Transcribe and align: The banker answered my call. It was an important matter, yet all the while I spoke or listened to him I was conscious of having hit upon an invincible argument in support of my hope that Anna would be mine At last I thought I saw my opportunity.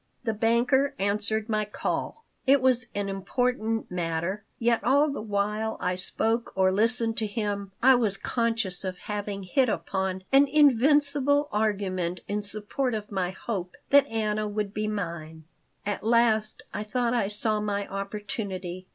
The 0.23 0.33
banker 0.33 0.95
answered 0.97 1.47
my 1.47 1.63
call. 1.63 2.25
It 2.47 2.59
was 2.59 2.87
an 2.95 3.07
important 3.07 3.91
matter, 3.91 4.43
yet 4.57 4.83
all 4.83 5.11
the 5.11 5.21
while 5.21 5.77
I 5.79 5.93
spoke 5.93 6.51
or 6.55 6.71
listened 6.71 7.17
to 7.17 7.27
him 7.27 7.71
I 7.83 7.93
was 7.93 8.17
conscious 8.17 8.83
of 8.83 8.97
having 8.97 9.43
hit 9.43 9.69
upon 9.69 10.23
an 10.31 10.47
invincible 10.47 11.49
argument 11.51 12.21
in 12.27 12.41
support 12.41 12.95
of 12.95 13.11
my 13.11 13.29
hope 13.29 13.75
that 13.91 14.07
Anna 14.07 14.47
would 14.47 14.73
be 14.73 14.87
mine 14.87 15.43
At 15.85 16.01
last 16.03 16.63
I 16.73 16.81
thought 16.83 17.13
I 17.13 17.27
saw 17.27 17.59
my 17.59 17.87
opportunity. 17.87 18.87